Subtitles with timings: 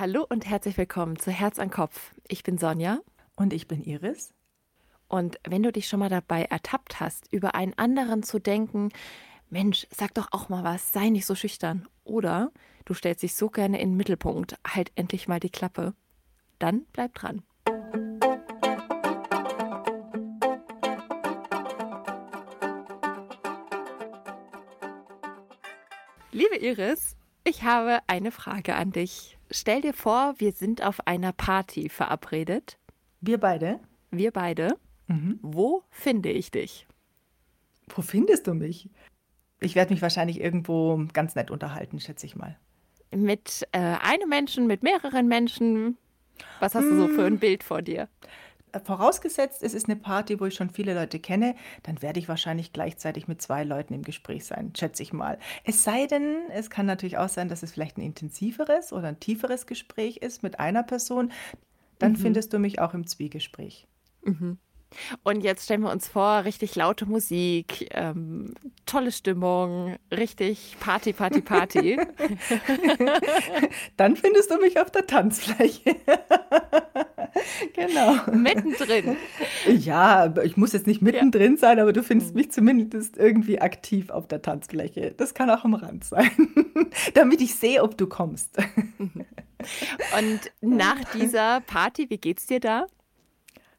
[0.00, 2.14] Hallo und herzlich willkommen zu Herz an Kopf.
[2.26, 3.00] Ich bin Sonja.
[3.36, 4.32] Und ich bin Iris.
[5.08, 8.88] Und wenn du dich schon mal dabei ertappt hast, über einen anderen zu denken,
[9.50, 11.86] Mensch, sag doch auch mal was, sei nicht so schüchtern.
[12.02, 12.50] Oder
[12.86, 15.92] du stellst dich so gerne in den Mittelpunkt, halt endlich mal die Klappe.
[16.58, 17.42] Dann bleib dran.
[26.32, 29.36] Liebe Iris, ich habe eine Frage an dich.
[29.50, 32.78] Stell dir vor, wir sind auf einer Party verabredet.
[33.20, 33.80] Wir beide?
[34.10, 34.76] Wir beide.
[35.08, 35.40] Mhm.
[35.42, 36.86] Wo finde ich dich?
[37.88, 38.88] Wo findest du mich?
[39.58, 42.56] Ich werde mich wahrscheinlich irgendwo ganz nett unterhalten, schätze ich mal.
[43.14, 45.98] Mit äh, einem Menschen, mit mehreren Menschen?
[46.60, 46.90] Was hast hm.
[46.90, 47.38] du so für ein hm.
[47.40, 48.08] Bild vor dir?
[48.84, 52.72] Vorausgesetzt, es ist eine Party, wo ich schon viele Leute kenne, dann werde ich wahrscheinlich
[52.72, 55.38] gleichzeitig mit zwei Leuten im Gespräch sein, schätze ich mal.
[55.64, 59.20] Es sei denn, es kann natürlich auch sein, dass es vielleicht ein intensiveres oder ein
[59.20, 61.32] tieferes Gespräch ist mit einer Person.
[61.98, 62.16] Dann mhm.
[62.16, 63.86] findest du mich auch im Zwiegespräch.
[64.22, 64.58] Mhm.
[65.22, 68.54] Und jetzt stellen wir uns vor, richtig laute Musik, ähm,
[68.86, 71.98] tolle Stimmung, richtig Party, Party, Party.
[73.96, 75.96] Dann findest du mich auf der Tanzfläche.
[77.74, 78.16] genau.
[78.32, 79.16] Mittendrin.
[79.66, 81.58] Ja, ich muss jetzt nicht mittendrin ja.
[81.58, 82.40] sein, aber du findest mhm.
[82.40, 85.14] mich zumindest irgendwie aktiv auf der Tanzfläche.
[85.16, 86.30] Das kann auch am Rand sein,
[87.14, 88.58] damit ich sehe, ob du kommst.
[88.98, 89.24] Mhm.
[90.18, 92.86] Und nach dieser Party, wie geht's dir da?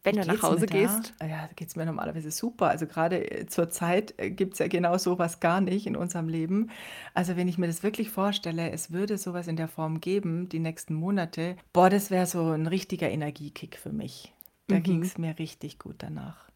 [0.04, 1.14] Wenn du nach Hause gehst?
[1.20, 1.28] Da?
[1.28, 2.70] Ja, da geht es mir normalerweise super.
[2.70, 6.28] Also gerade äh, zur Zeit äh, gibt es ja genau sowas gar nicht in unserem
[6.28, 6.70] Leben.
[7.14, 10.60] Also wenn ich mir das wirklich vorstelle, es würde sowas in der Form geben, die
[10.60, 14.34] nächsten Monate, boah, das wäre so ein richtiger Energiekick für mich.
[14.68, 14.84] Da mhm.
[14.84, 16.50] ging es mir richtig gut danach.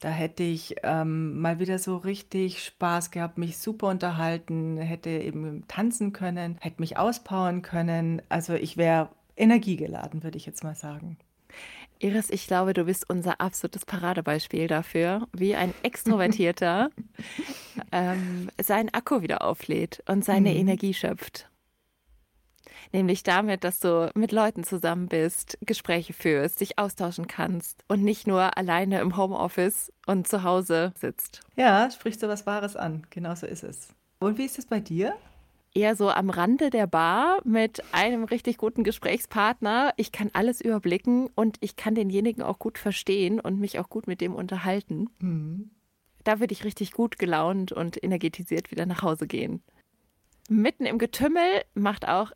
[0.00, 5.66] Da hätte ich ähm, mal wieder so richtig Spaß gehabt, mich super unterhalten, hätte eben
[5.66, 8.20] tanzen können, hätte mich auspowern können.
[8.28, 11.16] Also ich wäre energiegeladen, würde ich jetzt mal sagen.
[12.04, 16.90] Iris, ich glaube, du bist unser absolutes Paradebeispiel dafür, wie ein Extrovertierter
[17.92, 20.56] ähm, seinen Akku wieder auflädt und seine mhm.
[20.56, 21.48] Energie schöpft.
[22.92, 28.26] Nämlich damit, dass du mit Leuten zusammen bist, Gespräche führst, dich austauschen kannst und nicht
[28.26, 31.40] nur alleine im Homeoffice und zu Hause sitzt.
[31.56, 33.06] Ja, sprichst du was Wahres an.
[33.08, 33.88] Genau so ist es.
[34.18, 35.16] Und wie ist es bei dir?
[35.74, 39.92] Eher so am Rande der Bar mit einem richtig guten Gesprächspartner.
[39.96, 44.06] Ich kann alles überblicken und ich kann denjenigen auch gut verstehen und mich auch gut
[44.06, 45.10] mit dem unterhalten.
[45.18, 45.70] Mhm.
[46.22, 49.62] Da würde ich richtig gut gelaunt und energetisiert wieder nach Hause gehen.
[50.48, 52.30] Mitten im Getümmel macht auch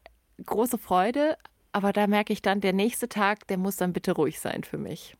[0.44, 1.36] große Freude,
[1.72, 4.78] aber da merke ich dann, der nächste Tag, der muss dann bitte ruhig sein für
[4.78, 5.16] mich.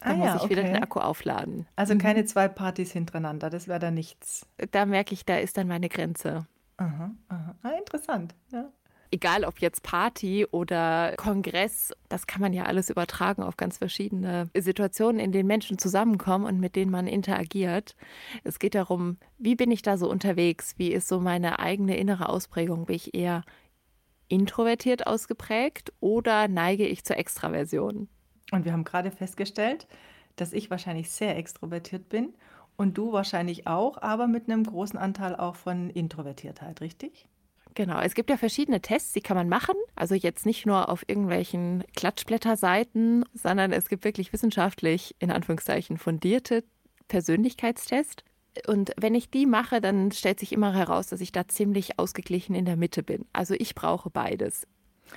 [0.00, 1.66] Da ah, muss ja, ich wieder den Akku aufladen.
[1.76, 2.26] Also keine mhm.
[2.26, 4.46] zwei Partys hintereinander, das wäre dann nichts.
[4.72, 6.46] Da merke ich, da ist dann meine Grenze.
[6.82, 7.54] Aha, aha.
[7.62, 8.34] Ah, interessant.
[8.52, 8.72] Ja.
[9.12, 14.48] Egal ob jetzt Party oder Kongress, das kann man ja alles übertragen auf ganz verschiedene
[14.56, 17.94] Situationen, in denen Menschen zusammenkommen und mit denen man interagiert.
[18.42, 20.74] Es geht darum, wie bin ich da so unterwegs?
[20.78, 22.86] Wie ist so meine eigene innere Ausprägung?
[22.86, 23.44] Bin ich eher
[24.28, 28.08] introvertiert ausgeprägt oder neige ich zur Extraversion?
[28.50, 29.86] Und wir haben gerade festgestellt,
[30.36, 32.32] dass ich wahrscheinlich sehr extrovertiert bin
[32.76, 37.26] und du wahrscheinlich auch, aber mit einem großen Anteil auch von Introvertiertheit, richtig?
[37.74, 39.76] Genau, es gibt ja verschiedene Tests, die kann man machen.
[39.94, 46.64] Also jetzt nicht nur auf irgendwelchen Klatschblätterseiten, sondern es gibt wirklich wissenschaftlich, in Anführungszeichen, fundierte
[47.08, 48.24] Persönlichkeitstests.
[48.66, 52.54] Und wenn ich die mache, dann stellt sich immer heraus, dass ich da ziemlich ausgeglichen
[52.54, 53.24] in der Mitte bin.
[53.32, 54.66] Also ich brauche beides.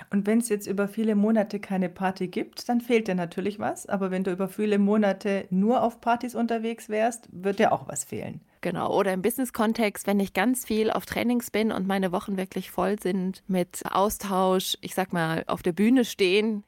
[0.09, 3.85] Und wenn es jetzt über viele Monate keine Party gibt, dann fehlt dir natürlich was.
[3.85, 8.03] Aber wenn du über viele Monate nur auf Partys unterwegs wärst, wird dir auch was
[8.03, 8.41] fehlen.
[8.61, 8.97] Genau.
[8.97, 12.99] Oder im Business-Kontext, wenn ich ganz viel auf Trainings bin und meine Wochen wirklich voll
[12.99, 16.63] sind mit Austausch, ich sag mal, auf der Bühne stehen,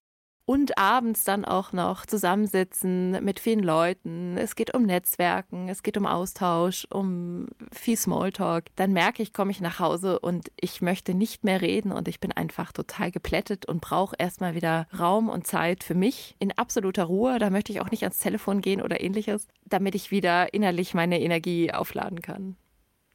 [0.48, 4.38] und abends dann auch noch zusammensitzen mit vielen Leuten.
[4.38, 8.68] Es geht um Netzwerken, es geht um Austausch, um viel Smalltalk.
[8.78, 12.22] Dann merke ich, komme ich nach Hause und ich möchte nicht mehr reden und ich
[12.22, 17.04] bin einfach total geplättet und brauche erstmal wieder Raum und Zeit für mich in absoluter
[17.04, 17.40] Ruhe.
[17.40, 21.20] Da möchte ich auch nicht ans Telefon gehen oder ähnliches, damit ich wieder innerlich meine
[21.20, 22.56] Energie aufladen kann.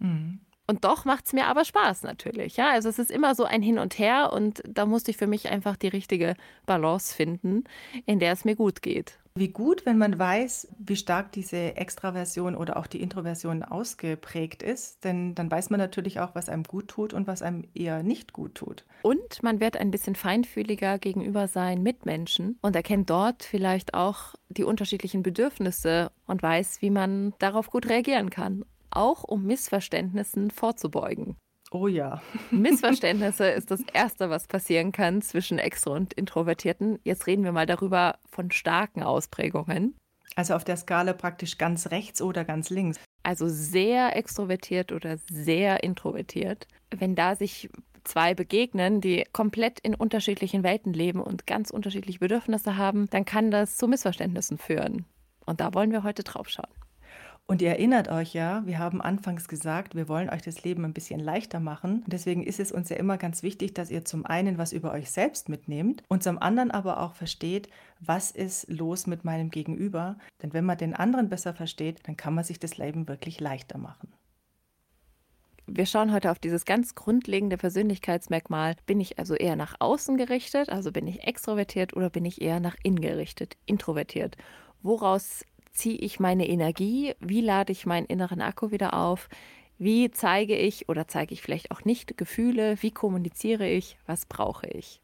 [0.00, 0.40] Mhm.
[0.72, 2.56] Und doch macht es mir aber Spaß natürlich.
[2.56, 5.26] Ja, also es ist immer so ein Hin und Her und da musste ich für
[5.26, 6.34] mich einfach die richtige
[6.64, 7.64] Balance finden,
[8.06, 9.18] in der es mir gut geht.
[9.34, 15.04] Wie gut, wenn man weiß, wie stark diese Extraversion oder auch die Introversion ausgeprägt ist,
[15.04, 18.32] denn dann weiß man natürlich auch, was einem gut tut und was einem eher nicht
[18.32, 18.86] gut tut.
[19.02, 24.64] Und man wird ein bisschen feinfühliger gegenüber seinen Mitmenschen und erkennt dort vielleicht auch die
[24.64, 28.64] unterschiedlichen Bedürfnisse und weiß, wie man darauf gut reagieren kann
[28.96, 31.36] auch um Missverständnissen vorzubeugen.
[31.70, 32.22] Oh ja.
[32.50, 36.98] Missverständnisse ist das Erste, was passieren kann zwischen Extro und Introvertierten.
[37.04, 39.96] Jetzt reden wir mal darüber von starken Ausprägungen.
[40.34, 42.98] Also auf der Skala praktisch ganz rechts oder ganz links.
[43.22, 46.66] Also sehr extrovertiert oder sehr introvertiert.
[46.90, 47.68] Wenn da sich
[48.04, 53.50] zwei begegnen, die komplett in unterschiedlichen Welten leben und ganz unterschiedliche Bedürfnisse haben, dann kann
[53.50, 55.04] das zu Missverständnissen führen.
[55.46, 56.70] Und da wollen wir heute drauf schauen.
[57.52, 60.94] Und ihr erinnert euch ja, wir haben anfangs gesagt, wir wollen euch das Leben ein
[60.94, 61.96] bisschen leichter machen.
[61.96, 64.90] Und deswegen ist es uns ja immer ganz wichtig, dass ihr zum einen was über
[64.90, 67.68] euch selbst mitnehmt und zum anderen aber auch versteht,
[68.00, 70.16] was ist los mit meinem Gegenüber.
[70.42, 73.76] Denn wenn man den anderen besser versteht, dann kann man sich das Leben wirklich leichter
[73.76, 74.14] machen.
[75.66, 78.76] Wir schauen heute auf dieses ganz grundlegende Persönlichkeitsmerkmal.
[78.86, 82.60] Bin ich also eher nach außen gerichtet, also bin ich extrovertiert oder bin ich eher
[82.60, 84.38] nach innen gerichtet, introvertiert?
[84.80, 87.14] Woraus ziehe ich meine Energie?
[87.20, 89.28] Wie lade ich meinen inneren Akku wieder auf?
[89.78, 92.76] Wie zeige ich oder zeige ich vielleicht auch nicht Gefühle?
[92.80, 93.96] Wie kommuniziere ich?
[94.06, 95.00] Was brauche ich?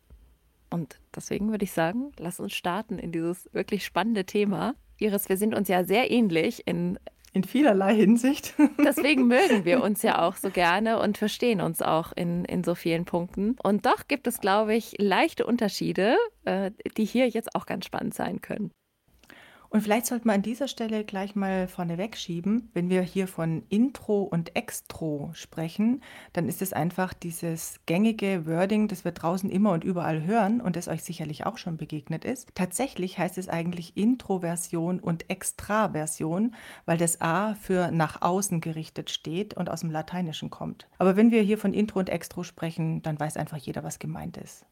[0.70, 4.74] Und deswegen würde ich sagen, lass uns starten in dieses wirklich spannende Thema.
[4.98, 6.98] Iris, wir sind uns ja sehr ähnlich in
[7.32, 8.54] in vielerlei Hinsicht.
[8.78, 12.74] Deswegen mögen wir uns ja auch so gerne und verstehen uns auch in, in so
[12.74, 13.56] vielen Punkten.
[13.62, 18.14] Und doch gibt es, glaube ich, leichte Unterschiede, äh, die hier jetzt auch ganz spannend
[18.14, 18.72] sein können.
[19.70, 23.64] Und vielleicht sollte man an dieser Stelle gleich mal vorneweg schieben, wenn wir hier von
[23.68, 29.72] Intro und Extro sprechen, dann ist es einfach dieses gängige Wording, das wir draußen immer
[29.72, 32.48] und überall hören und das euch sicherlich auch schon begegnet ist.
[32.54, 36.54] Tatsächlich heißt es eigentlich Introversion und Extraversion,
[36.86, 40.88] weil das A für nach außen gerichtet steht und aus dem Lateinischen kommt.
[40.96, 44.38] Aber wenn wir hier von Intro und Extro sprechen, dann weiß einfach jeder, was gemeint
[44.38, 44.64] ist.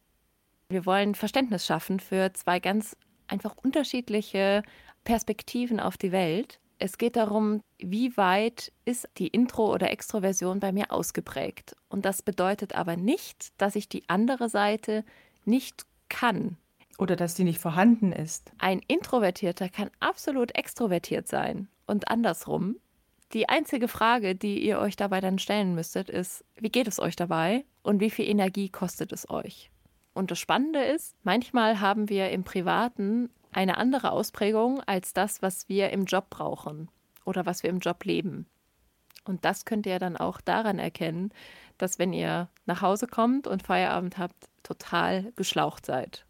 [0.69, 2.97] Wir wollen Verständnis schaffen für zwei ganz
[3.29, 4.63] einfach unterschiedliche
[5.05, 6.59] Perspektiven auf die Welt.
[6.79, 11.75] Es geht darum, wie weit ist die Intro- oder Extroversion bei mir ausgeprägt.
[11.89, 15.05] Und das bedeutet aber nicht, dass ich die andere Seite
[15.45, 16.59] nicht kann.
[16.99, 18.53] Oder dass sie nicht vorhanden ist.
[18.59, 21.69] Ein Introvertierter kann absolut extrovertiert sein.
[21.87, 22.77] Und andersrum.
[23.33, 27.17] Die einzige Frage, die ihr euch dabei dann stellen müsstet, ist, wie geht es euch
[27.17, 29.71] dabei und wie viel Energie kostet es euch?
[30.17, 35.69] Und das Spannende ist, manchmal haben wir im Privaten eine andere Ausprägung als das, was
[35.69, 36.89] wir im Job brauchen
[37.27, 38.47] oder was wir im Job leben.
[39.27, 41.33] Und das könnt ihr dann auch daran erkennen,
[41.77, 46.26] dass wenn ihr nach Hause kommt und Feierabend habt, total geschlaucht seid.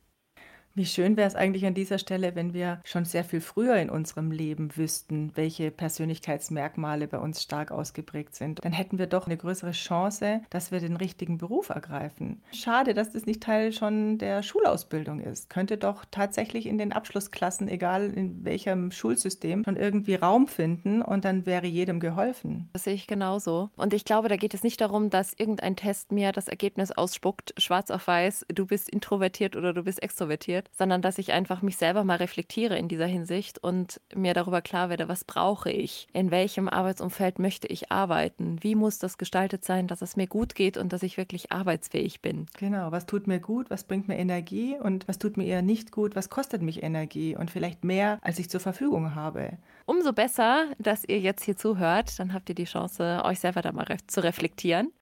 [0.77, 3.89] Wie schön wäre es eigentlich an dieser Stelle, wenn wir schon sehr viel früher in
[3.89, 8.63] unserem Leben wüssten, welche Persönlichkeitsmerkmale bei uns stark ausgeprägt sind.
[8.63, 12.43] Dann hätten wir doch eine größere Chance, dass wir den richtigen Beruf ergreifen.
[12.53, 15.49] Schade, dass das nicht Teil schon der Schulausbildung ist.
[15.49, 21.25] Könnte doch tatsächlich in den Abschlussklassen, egal in welchem Schulsystem, schon irgendwie Raum finden und
[21.25, 22.69] dann wäre jedem geholfen.
[22.75, 23.71] Das sehe ich genauso.
[23.77, 27.55] Und ich glaube, da geht es nicht darum, dass irgendein Test mir das Ergebnis ausspuckt,
[27.57, 31.77] schwarz auf weiß, du bist introvertiert oder du bist extrovertiert sondern dass ich einfach mich
[31.77, 36.31] selber mal reflektiere in dieser Hinsicht und mir darüber klar werde, was brauche ich, in
[36.31, 40.77] welchem Arbeitsumfeld möchte ich arbeiten, wie muss das gestaltet sein, dass es mir gut geht
[40.77, 42.47] und dass ich wirklich arbeitsfähig bin.
[42.59, 45.93] Genau, was tut mir gut, was bringt mir Energie und was tut mir eher nicht
[45.93, 49.59] gut, was kostet mich Energie und vielleicht mehr, als ich zur Verfügung habe.
[49.85, 53.73] Umso besser, dass ihr jetzt hier zuhört, dann habt ihr die Chance, euch selber da
[53.73, 54.93] mal zu reflektieren.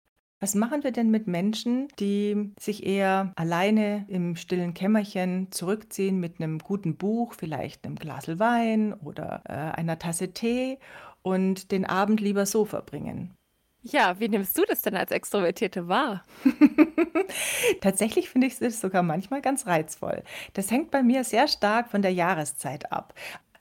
[0.45, 6.39] Was machen wir denn mit Menschen, die sich eher alleine im stillen Kämmerchen zurückziehen mit
[6.39, 10.79] einem guten Buch, vielleicht einem Glas Wein oder äh, einer Tasse Tee
[11.23, 13.35] und den Abend lieber so verbringen?
[13.81, 16.23] Ja, wie nimmst du das denn als Extrovertierte wahr?
[17.81, 20.23] Tatsächlich finde ich es sogar manchmal ganz reizvoll.
[20.53, 23.15] Das hängt bei mir sehr stark von der Jahreszeit ab.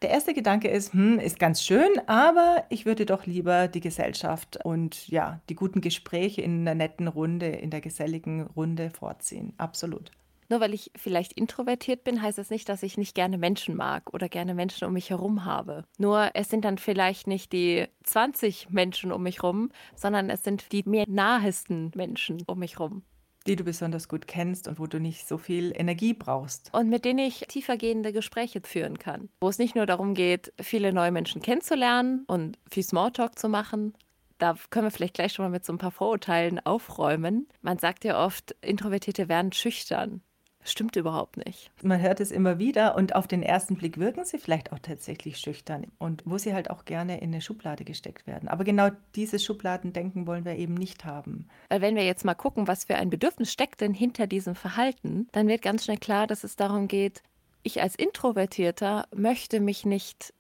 [0.04, 4.60] Der erste Gedanke ist, hm, ist ganz schön, aber ich würde doch lieber die Gesellschaft
[4.66, 9.54] und ja, die guten Gespräche in einer netten Runde, in der geselligen Runde vorziehen.
[9.56, 10.12] Absolut.
[10.50, 14.14] Nur weil ich vielleicht introvertiert bin, heißt das nicht, dass ich nicht gerne Menschen mag
[14.14, 15.86] oder gerne Menschen um mich herum habe.
[15.98, 20.74] Nur es sind dann vielleicht nicht die 20 Menschen um mich herum, sondern es sind
[20.74, 23.04] die mir nahesten Menschen um mich herum
[23.48, 26.70] die du besonders gut kennst und wo du nicht so viel Energie brauchst.
[26.74, 29.30] Und mit denen ich tiefergehende Gespräche führen kann.
[29.42, 33.94] Wo es nicht nur darum geht, viele neue Menschen kennenzulernen und viel Smalltalk zu machen.
[34.38, 37.48] Da können wir vielleicht gleich schon mal mit so ein paar Vorurteilen aufräumen.
[37.62, 40.22] Man sagt ja oft, Introvertierte werden schüchtern.
[40.66, 41.72] Stimmt überhaupt nicht.
[41.82, 45.38] Man hört es immer wieder und auf den ersten Blick wirken sie vielleicht auch tatsächlich
[45.38, 48.48] schüchtern und wo sie halt auch gerne in eine Schublade gesteckt werden.
[48.48, 51.48] Aber genau dieses Schubladendenken wollen wir eben nicht haben.
[51.70, 55.28] Weil wenn wir jetzt mal gucken, was für ein Bedürfnis steckt denn hinter diesem Verhalten,
[55.32, 57.22] dann wird ganz schnell klar, dass es darum geht,
[57.64, 60.34] ich als Introvertierter möchte mich nicht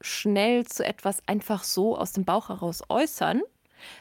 [0.00, 3.42] schnell zu etwas einfach so aus dem Bauch heraus äußern,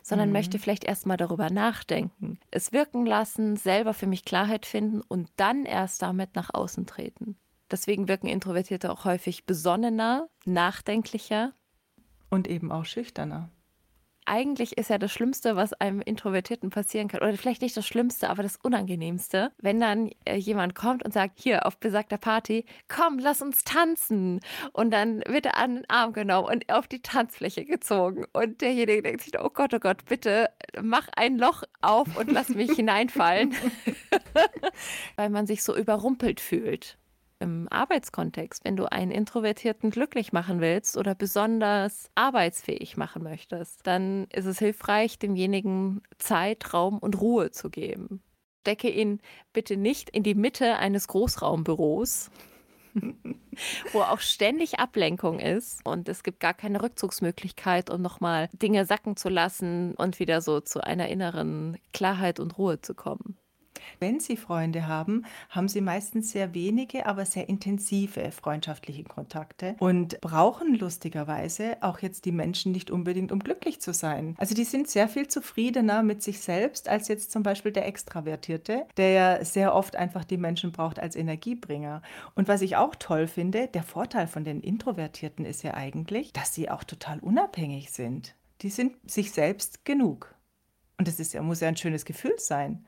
[0.02, 0.34] sondern mhm.
[0.34, 5.66] möchte vielleicht erstmal darüber nachdenken, es wirken lassen, selber für mich Klarheit finden und dann
[5.66, 7.38] erst damit nach außen treten.
[7.70, 11.54] Deswegen wirken Introvertierte auch häufig besonnener, nachdenklicher.
[12.30, 13.50] Und eben auch schüchterner
[14.28, 18.30] eigentlich ist ja das Schlimmste, was einem Introvertierten passieren kann, oder vielleicht nicht das Schlimmste,
[18.30, 23.20] aber das Unangenehmste, wenn dann äh, jemand kommt und sagt, hier auf besagter Party, komm,
[23.20, 24.42] lass uns tanzen.
[24.74, 28.26] Und dann wird er an den Arm genommen und auf die Tanzfläche gezogen.
[28.34, 30.50] Und derjenige denkt sich, oh Gott, oh Gott, bitte
[30.82, 33.56] mach ein Loch auf und lass mich hineinfallen.
[35.16, 36.98] Weil man sich so überrumpelt fühlt
[37.40, 44.26] im Arbeitskontext, wenn du einen Introvertierten glücklich machen willst oder besonders arbeitsfähig machen möchtest, dann
[44.34, 48.22] ist es hilfreich, demjenigen Zeit, Raum und Ruhe zu geben.
[48.62, 49.22] Stecke ihn
[49.54, 52.30] bitte nicht in die Mitte eines Großraumbüros,
[53.94, 59.16] wo auch ständig Ablenkung ist und es gibt gar keine Rückzugsmöglichkeit, um nochmal Dinge sacken
[59.16, 63.38] zu lassen und wieder so zu einer inneren Klarheit und Ruhe zu kommen.
[64.00, 70.20] Wenn Sie Freunde haben, haben Sie meistens sehr wenige, aber sehr intensive freundschaftliche Kontakte und
[70.22, 74.36] brauchen lustigerweise auch jetzt die Menschen nicht unbedingt, um glücklich zu sein.
[74.38, 78.86] Also die sind sehr viel zufriedener mit sich selbst als jetzt zum Beispiel der Extravertierte,
[78.98, 82.02] der ja sehr oft einfach die Menschen braucht als Energiebringer.
[82.36, 86.54] Und was ich auch toll finde, der Vorteil von den Introvertierten ist ja eigentlich, dass
[86.54, 88.36] sie auch total unabhängig sind.
[88.62, 90.34] Die sind sich selbst genug.
[90.98, 92.86] Und das ist ja, muss ja ein schönes Gefühl sein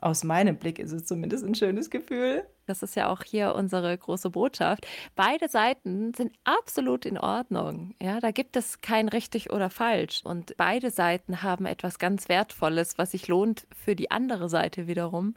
[0.00, 2.44] aus meinem Blick ist es zumindest ein schönes Gefühl.
[2.66, 4.86] Das ist ja auch hier unsere große Botschaft.
[5.16, 7.94] Beide Seiten sind absolut in Ordnung.
[8.00, 10.20] Ja, da gibt es kein richtig oder falsch.
[10.24, 15.34] Und beide Seiten haben etwas ganz Wertvolles, was sich lohnt für die andere Seite wiederum,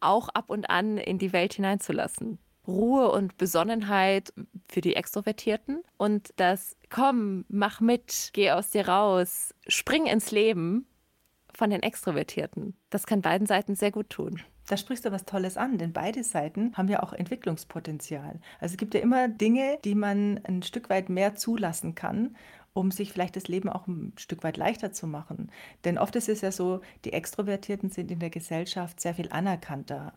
[0.00, 2.38] auch ab und an in die Welt hineinzulassen.
[2.66, 4.32] Ruhe und Besonnenheit
[4.68, 10.86] für die Extrovertierten und das Komm, mach mit, geh aus dir raus, spring ins Leben
[11.58, 12.76] von den Extrovertierten.
[12.88, 14.40] Das kann beiden Seiten sehr gut tun.
[14.68, 18.38] Da sprichst du was Tolles an, denn beide Seiten haben ja auch Entwicklungspotenzial.
[18.60, 22.36] Also es gibt ja immer Dinge, die man ein Stück weit mehr zulassen kann,
[22.74, 25.50] um sich vielleicht das Leben auch ein Stück weit leichter zu machen.
[25.84, 30.12] Denn oft ist es ja so, die Extrovertierten sind in der Gesellschaft sehr viel anerkannter.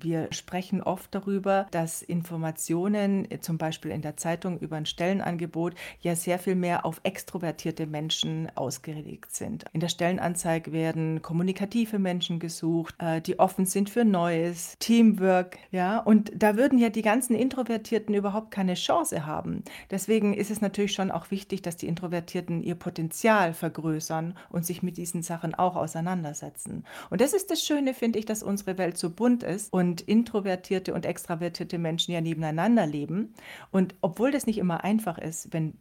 [0.00, 5.74] Wir sprechen oft darüber, dass Informationen, äh, zum Beispiel in der Zeitung über ein Stellenangebot,
[6.00, 9.64] ja sehr viel mehr auf extrovertierte Menschen ausgelegt sind.
[9.72, 15.98] In der Stellenanzeige werden kommunikative Menschen gesucht, äh, die offen sind für Neues, Teamwork, ja,
[15.98, 19.62] und da würden ja die ganzen Introvertierten überhaupt keine Chance haben.
[19.90, 24.82] Deswegen ist es natürlich schon auch wichtig, dass die Introvertierten ihr Potenzial vergrößern und sich
[24.82, 26.84] mit diesen Sachen auch auseinandersetzen.
[27.10, 30.00] Und das ist das Schöne, finde ich, dass unsere Welt so bunt ist und und
[30.00, 33.34] introvertierte und extravertierte Menschen ja nebeneinander leben.
[33.72, 35.76] Und obwohl das nicht immer einfach ist, wenn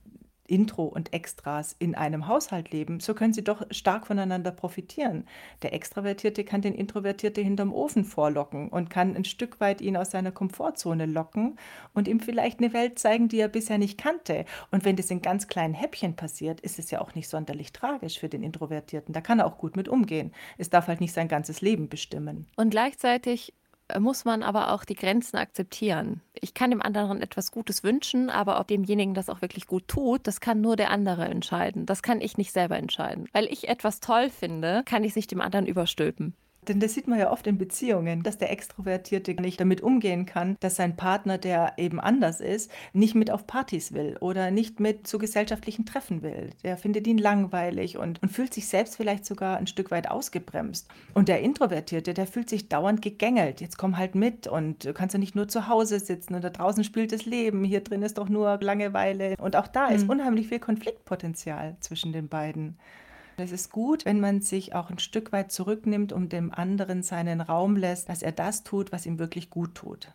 [0.48, 5.26] Intro und Extras in einem Haushalt leben, so können sie doch stark voneinander profitieren.
[5.62, 10.12] Der Extravertierte kann den Introvertierte hinterm Ofen vorlocken und kann ein Stück weit ihn aus
[10.12, 11.58] seiner Komfortzone locken
[11.94, 14.46] und ihm vielleicht eine Welt zeigen, die er bisher nicht kannte.
[14.72, 18.20] Und wenn das in ganz kleinen Häppchen passiert, ist es ja auch nicht sonderlich tragisch
[18.20, 19.14] für den Introvertierten.
[19.14, 20.34] Da kann er auch gut mit umgehen.
[20.58, 22.48] Es darf halt nicht sein ganzes Leben bestimmen.
[22.58, 23.54] Und gleichzeitig
[24.00, 26.22] muss man aber auch die Grenzen akzeptieren.
[26.34, 30.28] Ich kann dem anderen etwas Gutes wünschen, aber ob demjenigen das auch wirklich gut tut,
[30.28, 31.86] das kann nur der andere entscheiden.
[31.86, 33.28] Das kann ich nicht selber entscheiden.
[33.34, 36.36] Weil ich etwas toll finde, kann ich sich dem anderen überstülpen.
[36.68, 40.58] Denn das sieht man ja oft in Beziehungen, dass der Extrovertierte nicht damit umgehen kann,
[40.60, 45.08] dass sein Partner, der eben anders ist, nicht mit auf Partys will oder nicht mit
[45.08, 46.52] zu gesellschaftlichen Treffen will.
[46.64, 50.88] Der findet ihn langweilig und, und fühlt sich selbst vielleicht sogar ein Stück weit ausgebremst.
[51.16, 53.60] Und der Introvertierte, der fühlt sich dauernd gegängelt.
[53.60, 56.52] Jetzt komm halt mit und du kannst ja nicht nur zu Hause sitzen und da
[56.52, 57.64] draußen spielt das Leben.
[57.64, 59.36] Hier drin ist doch nur Langeweile.
[59.40, 60.12] Und auch da ist mhm.
[60.12, 62.78] unheimlich viel Konfliktpotenzial zwischen den beiden.
[63.38, 67.42] Es ist gut, wenn man sich auch ein Stück weit zurücknimmt und dem anderen seinen
[67.42, 70.10] Raum lässt, dass er das tut, was ihm wirklich gut tut.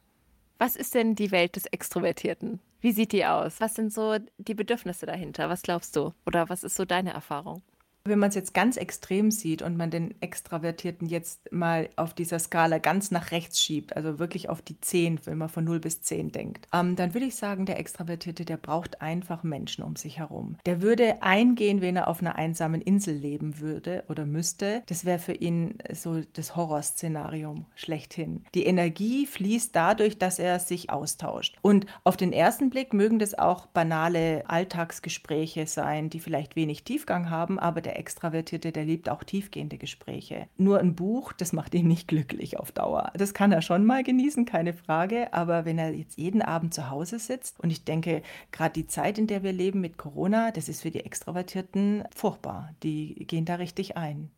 [0.58, 2.60] Was ist denn die Welt des Extrovertierten?
[2.80, 3.60] Wie sieht die aus?
[3.60, 5.48] Was sind so die Bedürfnisse dahinter?
[5.48, 6.12] Was glaubst du?
[6.24, 7.62] Oder was ist so deine Erfahrung?
[8.06, 12.38] Wenn man es jetzt ganz extrem sieht und man den Extravertierten jetzt mal auf dieser
[12.38, 16.02] Skala ganz nach rechts schiebt, also wirklich auf die 10, wenn man von 0 bis
[16.02, 20.18] 10 denkt, ähm, dann würde ich sagen, der Extravertierte, der braucht einfach Menschen um sich
[20.18, 20.56] herum.
[20.66, 24.82] Der würde eingehen, wenn er auf einer einsamen Insel leben würde oder müsste.
[24.86, 28.44] Das wäre für ihn so das Horrorszenario schlechthin.
[28.54, 31.56] Die Energie fließt dadurch, dass er sich austauscht.
[31.62, 37.30] Und auf den ersten Blick mögen das auch banale Alltagsgespräche sein, die vielleicht wenig Tiefgang
[37.30, 40.48] haben, aber der Extravertierte, der liebt auch tiefgehende Gespräche.
[40.56, 43.12] Nur ein Buch, das macht ihn nicht glücklich auf Dauer.
[43.14, 45.32] Das kann er schon mal genießen, keine Frage.
[45.32, 48.22] Aber wenn er jetzt jeden Abend zu Hause sitzt und ich denke,
[48.52, 52.74] gerade die Zeit, in der wir leben mit Corona, das ist für die Extravertierten furchtbar.
[52.82, 54.30] Die gehen da richtig ein.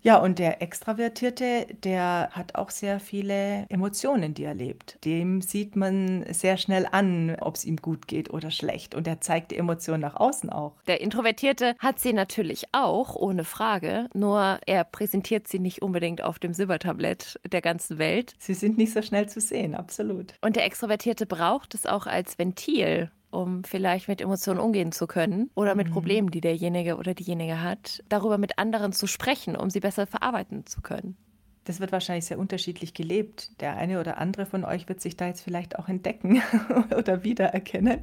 [0.00, 5.04] Ja, und der Extravertierte, der hat auch sehr viele Emotionen, die er lebt.
[5.04, 8.94] Dem sieht man sehr schnell an, ob es ihm gut geht oder schlecht.
[8.94, 10.76] Und er zeigt die Emotionen nach außen auch.
[10.86, 14.08] Der Introvertierte hat sie natürlich auch, ohne Frage.
[14.14, 18.34] Nur er präsentiert sie nicht unbedingt auf dem Silbertablett der ganzen Welt.
[18.38, 20.34] Sie sind nicht so schnell zu sehen, absolut.
[20.42, 25.50] Und der Extrovertierte braucht es auch als Ventil um vielleicht mit Emotionen umgehen zu können
[25.54, 25.92] oder mit mhm.
[25.92, 30.66] Problemen, die derjenige oder diejenige hat, darüber mit anderen zu sprechen, um sie besser verarbeiten
[30.66, 31.16] zu können.
[31.64, 33.60] Das wird wahrscheinlich sehr unterschiedlich gelebt.
[33.60, 36.40] Der eine oder andere von euch wird sich da jetzt vielleicht auch entdecken
[36.96, 38.00] oder wiedererkennen.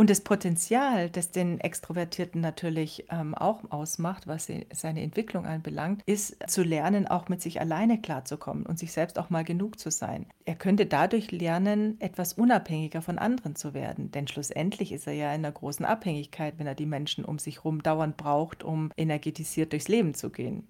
[0.00, 6.38] Und das Potenzial, das den Extrovertierten natürlich ähm, auch ausmacht, was seine Entwicklung anbelangt, ist
[6.48, 10.24] zu lernen, auch mit sich alleine klarzukommen und sich selbst auch mal genug zu sein.
[10.46, 14.10] Er könnte dadurch lernen, etwas unabhängiger von anderen zu werden.
[14.10, 17.56] Denn schlussendlich ist er ja in einer großen Abhängigkeit, wenn er die Menschen um sich
[17.56, 20.66] herum dauernd braucht, um energetisiert durchs Leben zu gehen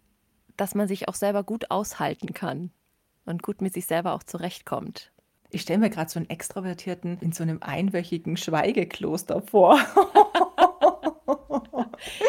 [0.56, 2.70] dass man sich auch selber gut aushalten kann
[3.24, 5.10] und gut mit sich selber auch zurechtkommt.
[5.52, 9.78] Ich stelle mir gerade so einen Extrovertierten in so einem einwöchigen Schweigekloster vor.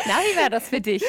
[0.06, 1.04] Na, wie wäre das für dich?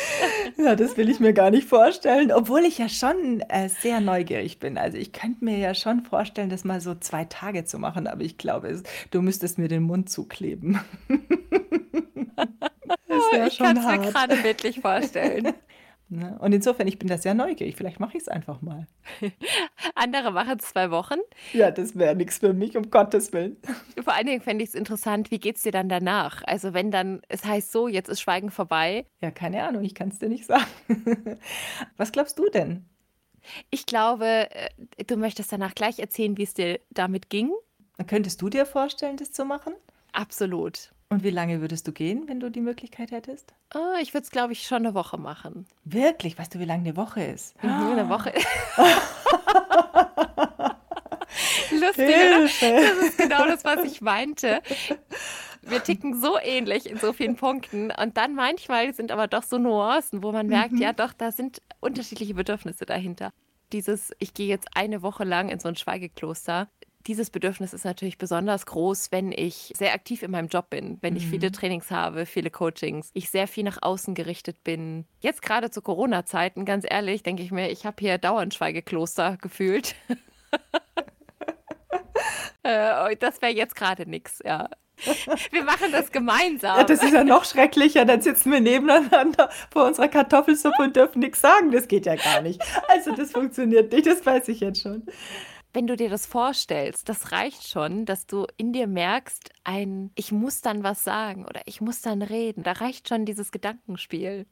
[0.56, 4.58] Ja, das will ich mir gar nicht vorstellen, obwohl ich ja schon äh, sehr neugierig
[4.58, 4.78] bin.
[4.78, 8.22] Also ich könnte mir ja schon vorstellen, das mal so zwei Tage zu machen, aber
[8.22, 10.80] ich glaube, es, du müsstest mir den Mund zukleben.
[12.36, 15.54] das wäre schon ich kann es mir gerade bildlich vorstellen.
[16.12, 16.36] Ne?
[16.40, 17.74] Und insofern, ich bin da sehr neugierig.
[17.74, 18.86] Vielleicht mache ich es einfach mal.
[19.94, 21.16] Andere machen es zwei Wochen.
[21.54, 23.56] Ja, das wäre nichts für mich, um Gottes Willen.
[23.98, 26.42] Vor allen Dingen fände ich es interessant, wie geht es dir dann danach?
[26.44, 29.06] Also wenn dann, es heißt so, jetzt ist Schweigen vorbei.
[29.22, 30.66] Ja, keine Ahnung, ich kann es dir nicht sagen.
[31.96, 32.84] Was glaubst du denn?
[33.70, 34.68] Ich glaube, äh,
[35.06, 37.52] du möchtest danach gleich erzählen, wie es dir damit ging.
[38.06, 39.72] Könntest du dir vorstellen, das zu machen?
[40.12, 40.92] Absolut.
[41.12, 43.52] Und wie lange würdest du gehen, wenn du die Möglichkeit hättest?
[43.74, 45.66] Oh, ich würde es, glaube ich, schon eine Woche machen.
[45.84, 46.38] Wirklich?
[46.38, 47.62] Weißt du, wie lange eine Woche ist?
[47.62, 48.32] Mhm, eine Woche.
[51.70, 52.40] Lustig, oder?
[52.40, 54.62] Das ist genau das, was ich meinte.
[55.60, 57.90] Wir ticken so ähnlich in so vielen Punkten.
[57.90, 60.80] Und dann manchmal sind aber doch so Nuancen, wo man merkt, mhm.
[60.80, 63.32] ja doch, da sind unterschiedliche Bedürfnisse dahinter.
[63.72, 66.68] Dieses, ich gehe jetzt eine Woche lang in so ein Schweigekloster,
[67.06, 71.16] dieses Bedürfnis ist natürlich besonders groß, wenn ich sehr aktiv in meinem Job bin, wenn
[71.16, 71.52] ich viele mhm.
[71.52, 75.06] Trainings habe, viele Coachings, ich sehr viel nach außen gerichtet bin.
[75.20, 79.94] Jetzt gerade zu Corona-Zeiten, ganz ehrlich, denke ich mir, ich habe hier dauernd Schweigekloster gefühlt.
[82.64, 84.68] Äh, das wäre jetzt gerade nichts, ja.
[85.50, 86.76] Wir machen das gemeinsam.
[86.76, 88.04] Ja, das ist ja noch schrecklicher.
[88.04, 91.72] Dann sitzen wir nebeneinander vor unserer Kartoffelsuppe und dürfen nichts sagen.
[91.72, 92.62] Das geht ja gar nicht.
[92.86, 95.04] Also das funktioniert nicht, das weiß ich jetzt schon
[95.72, 100.32] wenn du dir das vorstellst, das reicht schon, dass du in dir merkst, ein Ich
[100.32, 102.62] muss dann was sagen oder ich muss dann reden.
[102.62, 104.46] Da reicht schon dieses Gedankenspiel.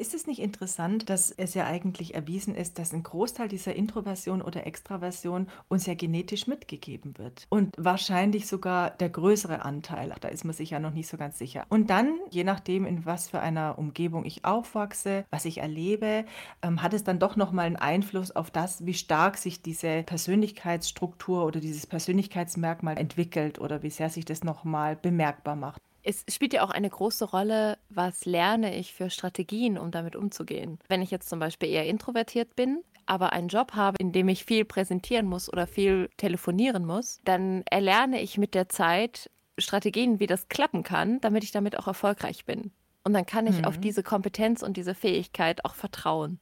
[0.00, 4.42] Ist es nicht interessant, dass es ja eigentlich erwiesen ist, dass ein Großteil dieser Introversion
[4.42, 7.48] oder Extraversion uns ja genetisch mitgegeben wird?
[7.48, 10.14] Und wahrscheinlich sogar der größere Anteil.
[10.20, 11.66] Da ist man sich ja noch nicht so ganz sicher.
[11.68, 16.24] Und dann, je nachdem, in was für einer Umgebung ich aufwachse, was ich erlebe,
[16.62, 21.44] ähm, hat es dann doch nochmal einen Einfluss auf das, wie stark sich diese Persönlichkeitsstruktur
[21.44, 26.62] oder dieses Persönlichkeitsmerkmal entwickelt oder wie sehr sich das nochmal bemerkbar macht es spielt ja
[26.62, 30.78] auch eine große Rolle, was lerne ich für Strategien, um damit umzugehen.
[30.88, 34.44] Wenn ich jetzt zum Beispiel eher introvertiert bin, aber einen Job habe, in dem ich
[34.44, 40.26] viel präsentieren muss oder viel telefonieren muss, dann erlerne ich mit der Zeit Strategien, wie
[40.26, 42.70] das klappen kann, damit ich damit auch erfolgreich bin.
[43.04, 43.64] Und dann kann ich mhm.
[43.64, 46.40] auf diese Kompetenz und diese Fähigkeit auch vertrauen.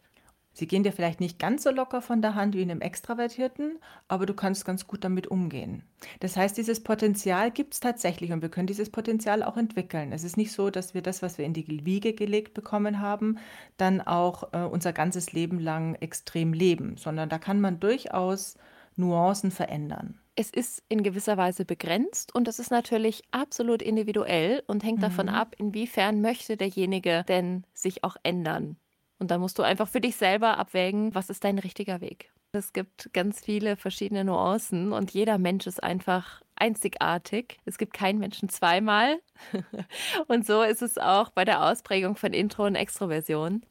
[0.57, 3.79] Sie gehen dir vielleicht nicht ganz so locker von der Hand wie in einem Extravertierten,
[4.09, 5.83] aber du kannst ganz gut damit umgehen.
[6.21, 10.13] Das heißt, dieses Potenzial gibt es tatsächlich und wir können dieses Potenzial auch entwickeln.
[10.13, 13.37] Es ist nicht so, dass wir das, was wir in die Wiege gelegt bekommen haben,
[13.77, 18.57] dann auch äh, unser ganzes Leben lang extrem leben, sondern da kann man durchaus
[18.97, 20.19] Nuancen verändern.
[20.37, 25.03] Es ist in gewisser Weise begrenzt und das ist natürlich absolut individuell und hängt mhm.
[25.03, 28.79] davon ab, inwiefern möchte derjenige denn sich auch ändern.
[29.19, 32.31] Und dann musst du einfach für dich selber abwägen, was ist dein richtiger Weg.
[32.53, 37.59] Es gibt ganz viele verschiedene Nuancen und jeder Mensch ist einfach einzigartig.
[37.65, 39.19] Es gibt keinen Menschen zweimal.
[40.27, 43.63] und so ist es auch bei der Ausprägung von Intro und Extroversion.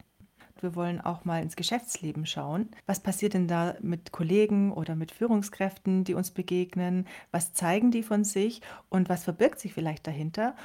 [0.62, 2.69] Wir wollen auch mal ins Geschäftsleben schauen.
[2.86, 7.08] Was passiert denn da mit Kollegen oder mit Führungskräften, die uns begegnen?
[7.31, 10.55] Was zeigen die von sich und was verbirgt sich vielleicht dahinter?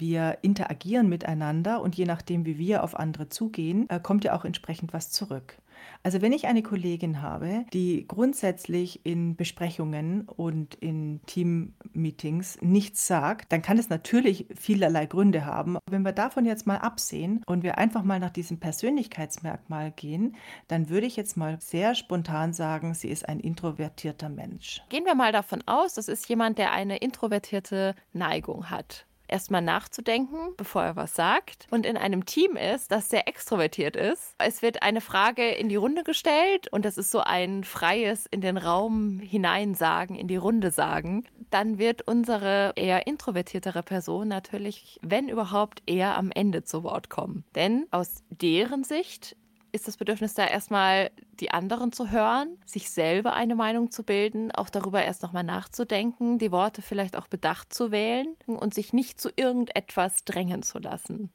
[0.00, 4.46] Wir interagieren miteinander und je nachdem, wie wir auf andere zugehen, äh, kommt ja auch
[4.46, 5.58] entsprechend was zurück.
[6.02, 13.52] Also wenn ich eine Kollegin habe, die grundsätzlich in Besprechungen und in Teammeetings nichts sagt,
[13.52, 15.76] dann kann es natürlich vielerlei Gründe haben.
[15.90, 20.36] Wenn wir davon jetzt mal absehen und wir einfach mal nach diesem Persönlichkeitsmerkmal gehen,
[20.68, 24.82] dann würde ich jetzt mal sehr spontan sagen, sie ist ein introvertierter Mensch.
[24.88, 30.54] Gehen wir mal davon aus, das ist jemand, der eine introvertierte Neigung hat erstmal nachzudenken,
[30.56, 34.34] bevor er was sagt und in einem Team ist, das sehr extrovertiert ist.
[34.38, 38.40] Es wird eine Frage in die Runde gestellt und das ist so ein freies in
[38.40, 41.24] den Raum hineinsagen, in die Runde sagen.
[41.50, 47.44] Dann wird unsere eher introvertiertere Person natürlich, wenn überhaupt, eher am Ende zu Wort kommen.
[47.54, 49.36] Denn aus deren Sicht
[49.72, 54.50] ist das Bedürfnis da erstmal die anderen zu hören, sich selber eine Meinung zu bilden,
[54.52, 59.20] auch darüber erst nochmal nachzudenken, die Worte vielleicht auch bedacht zu wählen und sich nicht
[59.20, 61.30] zu irgendetwas drängen zu lassen.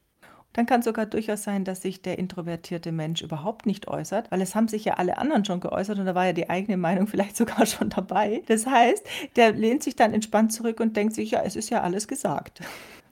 [0.56, 4.56] Dann kann sogar durchaus sein, dass sich der introvertierte Mensch überhaupt nicht äußert, weil es
[4.56, 7.36] haben sich ja alle anderen schon geäußert und da war ja die eigene Meinung vielleicht
[7.36, 8.42] sogar schon dabei.
[8.48, 11.82] Das heißt, der lehnt sich dann entspannt zurück und denkt sich, ja, es ist ja
[11.82, 12.62] alles gesagt.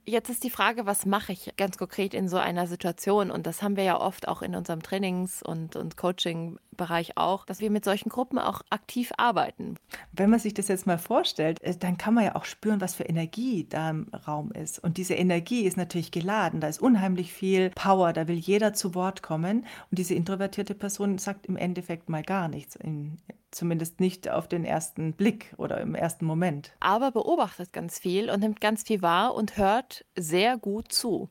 [0.05, 3.31] Jetzt ist die Frage, was mache ich ganz konkret in so einer Situation?
[3.31, 7.61] Und das haben wir ja oft auch in unserem Trainings- und, und Coaching-Bereich auch, dass
[7.61, 9.77] wir mit solchen Gruppen auch aktiv arbeiten.
[10.11, 12.95] Wenn man sich das jetzt mal vorstellt, äh, dann kann man ja auch spüren, was
[12.95, 14.83] für Energie da im Raum ist.
[14.83, 16.59] Und diese Energie ist natürlich geladen.
[16.59, 18.11] Da ist unheimlich viel Power.
[18.11, 19.65] Da will jeder zu Wort kommen.
[19.89, 23.19] Und diese introvertierte Person sagt im Endeffekt mal gar nichts in,
[23.53, 26.73] Zumindest nicht auf den ersten Blick oder im ersten Moment.
[26.79, 31.29] Aber beobachtet ganz viel und nimmt ganz viel wahr und hört sehr gut zu.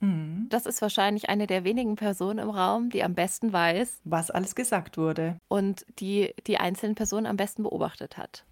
[0.00, 0.46] Mhm.
[0.48, 4.54] Das ist wahrscheinlich eine der wenigen Personen im Raum, die am besten weiß, was alles
[4.54, 5.38] gesagt wurde.
[5.48, 8.44] Und die die einzelnen Personen am besten beobachtet hat.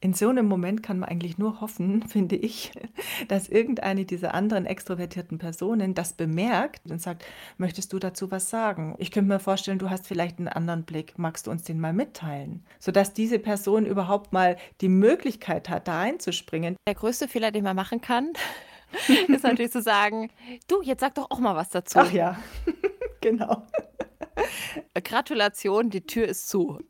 [0.00, 2.72] In so einem Moment kann man eigentlich nur hoffen, finde ich,
[3.28, 7.24] dass irgendeine dieser anderen extrovertierten Personen das bemerkt und sagt,
[7.56, 8.94] möchtest du dazu was sagen?
[8.98, 11.92] Ich könnte mir vorstellen, du hast vielleicht einen anderen Blick, magst du uns den mal
[11.92, 12.64] mitteilen?
[12.78, 16.76] Sodass diese Person überhaupt mal die Möglichkeit hat, da einzuspringen.
[16.86, 18.32] Der größte Fehler, den man machen kann,
[19.28, 20.30] ist natürlich zu sagen,
[20.68, 21.98] du, jetzt sag doch auch mal was dazu.
[21.98, 22.38] Ach ja,
[23.20, 23.66] genau.
[25.02, 26.80] Gratulation, die Tür ist zu.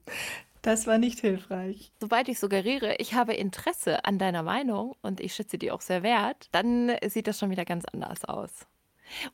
[0.67, 1.93] Das war nicht hilfreich.
[2.01, 6.03] Sobald ich suggeriere, ich habe Interesse an deiner Meinung und ich schätze die auch sehr
[6.03, 8.51] wert, dann sieht das schon wieder ganz anders aus.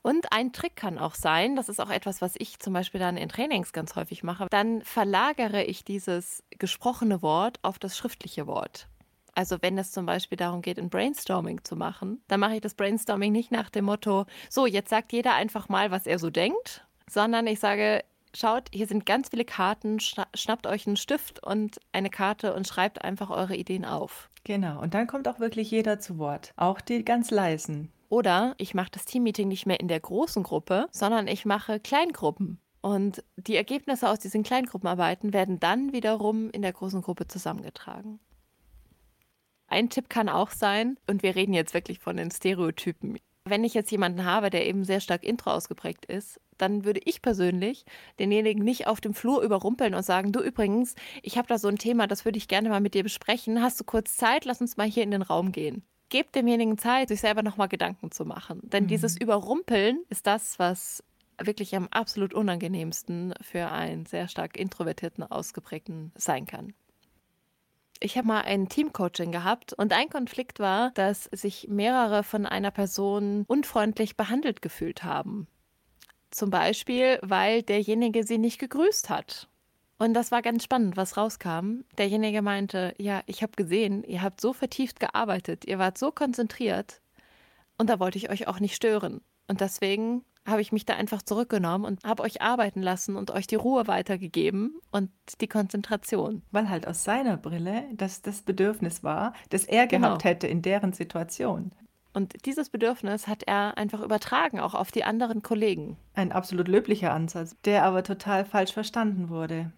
[0.03, 3.17] Und ein Trick kann auch sein, das ist auch etwas, was ich zum Beispiel dann
[3.17, 8.89] in Trainings ganz häufig mache, dann verlagere ich dieses gesprochene Wort auf das schriftliche Wort.
[9.35, 12.75] Also wenn es zum Beispiel darum geht, ein Brainstorming zu machen, dann mache ich das
[12.75, 16.87] Brainstorming nicht nach dem Motto, so, jetzt sagt jeder einfach mal, was er so denkt,
[17.09, 22.11] sondern ich sage, schaut, hier sind ganz viele Karten, schnappt euch einen Stift und eine
[22.11, 24.31] Karte und schreibt einfach eure Ideen auf.
[24.45, 27.93] Genau, und dann kommt auch wirklich jeder zu Wort, auch die ganz leisen.
[28.09, 32.61] Oder ich mache das Teammeeting nicht mehr in der großen Gruppe, sondern ich mache Kleingruppen.
[32.83, 38.19] Und die Ergebnisse aus diesen Kleingruppenarbeiten werden dann wiederum in der großen Gruppe zusammengetragen.
[39.69, 43.19] Ein Tipp kann auch sein, und wir reden jetzt wirklich von den Stereotypen.
[43.45, 47.23] Wenn ich jetzt jemanden habe, der eben sehr stark intro ausgeprägt ist, dann würde ich
[47.23, 47.85] persönlich
[48.19, 51.79] denjenigen nicht auf dem Flur überrumpeln und sagen, du übrigens, ich habe da so ein
[51.79, 53.63] Thema, das würde ich gerne mal mit dir besprechen.
[53.63, 54.45] Hast du kurz Zeit?
[54.45, 55.83] Lass uns mal hier in den Raum gehen.
[56.09, 58.61] Gebt demjenigen Zeit, sich selber nochmal Gedanken zu machen.
[58.65, 58.89] Denn mhm.
[58.89, 61.03] dieses Überrumpeln ist das, was
[61.41, 66.75] wirklich am absolut unangenehmsten für einen sehr stark introvertierten, ausgeprägten sein kann.
[68.01, 72.73] Ich habe mal ein Teamcoaching gehabt und ein Konflikt war, dass sich mehrere von einer
[72.73, 75.47] Person unfreundlich behandelt gefühlt haben.
[76.33, 79.49] Zum Beispiel, weil derjenige sie nicht gegrüßt hat.
[79.99, 81.83] Und das war ganz spannend, was rauskam.
[81.97, 87.01] Derjenige meinte, ja, ich habe gesehen, ihr habt so vertieft gearbeitet, ihr wart so konzentriert
[87.79, 89.21] und da wollte ich euch auch nicht stören.
[89.49, 93.47] Und deswegen habe ich mich da einfach zurückgenommen und habe euch arbeiten lassen und euch
[93.47, 96.43] die Ruhe weitergegeben und die Konzentration.
[96.51, 100.09] Weil halt aus seiner Brille das das Bedürfnis war, das er genau.
[100.09, 101.73] gehabt hätte in deren Situation.
[102.15, 105.97] Und dieses Bedürfnis hat er einfach übertragen, auch auf die anderen Kollegen.
[106.15, 109.73] Ein absolut löblicher Ansatz, der aber total falsch verstanden wurde.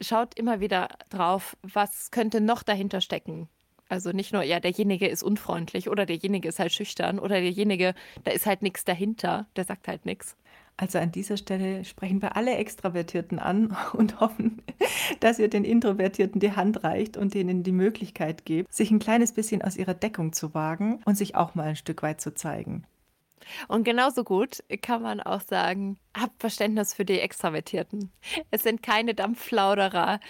[0.00, 3.48] Schaut immer wieder drauf, was könnte noch dahinter stecken.
[3.88, 8.32] Also nicht nur, ja, derjenige ist unfreundlich oder derjenige ist halt schüchtern oder derjenige, da
[8.32, 10.36] ist halt nichts dahinter, der sagt halt nichts.
[10.78, 14.62] Also an dieser Stelle sprechen wir alle Extravertierten an und hoffen,
[15.20, 19.32] dass ihr den Introvertierten die Hand reicht und denen die Möglichkeit gebt, sich ein kleines
[19.32, 22.86] bisschen aus ihrer Deckung zu wagen und sich auch mal ein Stück weit zu zeigen.
[23.68, 28.10] Und genauso gut kann man auch sagen, habt Verständnis für die Extravertierten.
[28.50, 30.20] Es sind keine Dampfflauderer,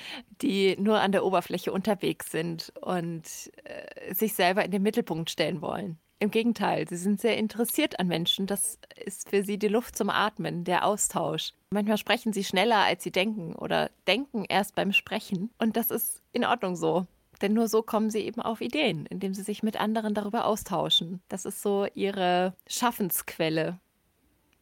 [0.43, 3.25] die nur an der Oberfläche unterwegs sind und
[3.65, 5.99] äh, sich selber in den Mittelpunkt stellen wollen.
[6.18, 8.46] Im Gegenteil, sie sind sehr interessiert an Menschen.
[8.46, 11.52] Das ist für sie die Luft zum Atmen, der Austausch.
[11.68, 15.50] Manchmal sprechen sie schneller, als sie denken oder denken erst beim Sprechen.
[15.59, 17.07] Und das ist in Ordnung so.
[17.42, 21.20] Denn nur so kommen sie eben auf Ideen, indem sie sich mit anderen darüber austauschen.
[21.29, 23.79] Das ist so ihre Schaffensquelle.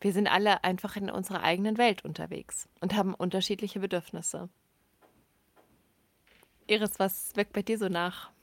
[0.00, 4.48] Wir sind alle einfach in unserer eigenen Welt unterwegs und haben unterschiedliche Bedürfnisse.
[6.66, 8.33] Iris, was wirkt bei dir so nach?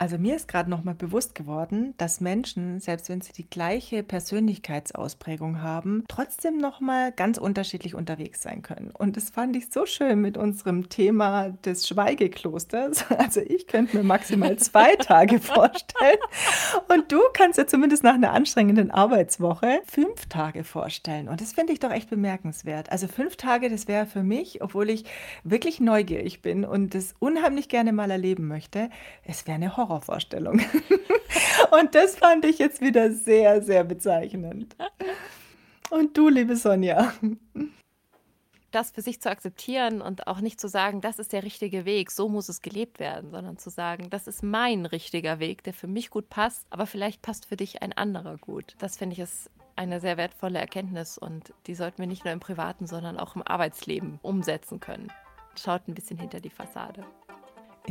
[0.00, 4.02] Also mir ist gerade noch mal bewusst geworden, dass Menschen, selbst wenn sie die gleiche
[4.02, 8.92] Persönlichkeitsausprägung haben, trotzdem noch mal ganz unterschiedlich unterwegs sein können.
[8.92, 13.04] Und das fand ich so schön mit unserem Thema des Schweigeklosters.
[13.20, 16.16] Also ich könnte mir maximal zwei Tage vorstellen.
[16.88, 21.28] Und du kannst dir zumindest nach einer anstrengenden Arbeitswoche fünf Tage vorstellen.
[21.28, 22.90] Und das finde ich doch echt bemerkenswert.
[22.90, 25.04] Also fünf Tage, das wäre für mich, obwohl ich
[25.44, 28.88] wirklich neugierig bin und das unheimlich gerne mal erleben möchte,
[29.24, 30.60] es wäre eine Horror Horrorvorstellung.
[31.80, 34.74] Und das fand ich jetzt wieder sehr, sehr bezeichnend.
[35.90, 37.12] Und du, liebe Sonja?
[38.70, 42.12] Das für sich zu akzeptieren und auch nicht zu sagen, das ist der richtige Weg,
[42.12, 45.88] so muss es gelebt werden, sondern zu sagen, das ist mein richtiger Weg, der für
[45.88, 48.76] mich gut passt, aber vielleicht passt für dich ein anderer gut.
[48.78, 52.38] Das finde ich ist eine sehr wertvolle Erkenntnis und die sollten wir nicht nur im
[52.38, 55.10] privaten, sondern auch im Arbeitsleben umsetzen können.
[55.56, 57.04] Schaut ein bisschen hinter die Fassade.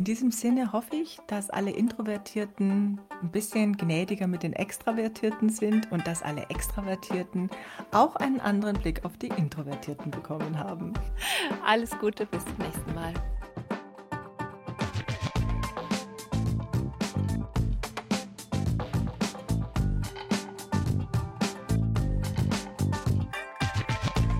[0.00, 5.92] In diesem Sinne hoffe ich, dass alle Introvertierten ein bisschen gnädiger mit den Extravertierten sind
[5.92, 7.50] und dass alle Extravertierten
[7.92, 10.94] auch einen anderen Blick auf die Introvertierten bekommen haben.
[11.66, 13.12] Alles Gute, bis zum nächsten Mal.